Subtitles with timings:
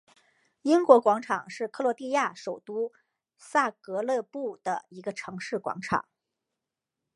[0.63, 2.91] 英国广场是克罗地亚首都
[3.37, 6.07] 萨格勒布的一个城市广场。